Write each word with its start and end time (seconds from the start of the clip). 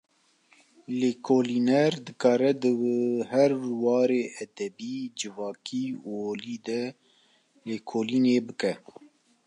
Lêkolîner, 0.99 1.91
dikare 2.05 2.51
di 2.61 2.71
her 3.31 3.51
warê 3.83 4.23
edebî, 4.43 4.97
civakî 5.19 5.85
û 6.09 6.11
olî 6.31 6.57
de 6.67 6.81
lêkolînê 7.69 8.37
bike 8.47 8.73